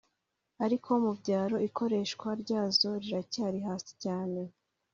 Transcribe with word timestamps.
ariko 0.65 0.89
mu 1.03 1.11
byaro 1.19 1.55
ikoreshwa 1.67 2.29
ryazo 2.41 2.89
riracyari 3.01 3.59
hasi 3.67 3.91
cyane. 4.03 4.41